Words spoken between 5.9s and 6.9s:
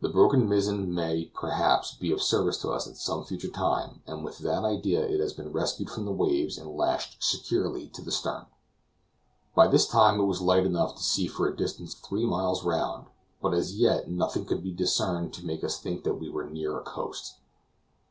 from the waves and